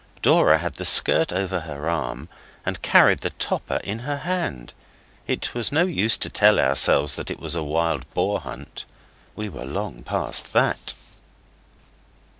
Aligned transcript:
Dora 0.23 0.57
had 0.57 0.77
her 0.77 0.83
skirt 0.83 1.31
over 1.31 1.59
her 1.59 1.87
arm 1.87 2.27
and 2.65 2.81
carried 2.81 3.19
the 3.19 3.29
topper 3.29 3.79
in 3.83 3.99
her 3.99 4.17
hand. 4.17 4.73
It 5.27 5.53
was 5.53 5.71
no 5.71 5.85
use 5.85 6.17
to 6.17 6.27
tell 6.27 6.59
ourselves 6.59 7.19
it 7.19 7.39
was 7.39 7.53
a 7.53 7.61
wild 7.61 8.11
boar 8.15 8.39
hunt 8.39 8.85
we 9.35 9.47
were 9.47 9.63
long 9.63 10.01
past 10.01 10.53
that. 10.53 10.95